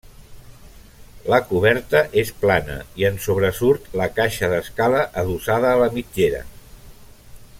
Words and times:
La 1.33 1.39
coberta 1.49 2.01
és 2.21 2.31
plana 2.45 2.79
i 3.03 3.07
en 3.11 3.21
sobresurt 3.27 3.85
la 4.03 4.09
caixa 4.17 4.51
d'escala 4.55 5.05
adossada 5.25 5.71
a 5.75 5.79
la 5.85 5.91
mitgera. 5.99 6.45